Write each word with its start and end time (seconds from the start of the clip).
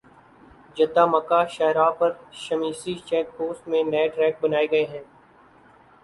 Jeddah 0.77 1.03
Makkah 1.11 1.41
شاہراہ 1.55 1.91
پر 1.99 2.11
Shumaisi 2.43 2.93
check 3.07 3.27
post 3.37 3.67
میں 3.69 3.83
نئے 3.91 4.07
ٹریک 4.13 4.35
بنائے 4.41 4.67
گئے 4.71 4.85
ہیں 4.85 5.03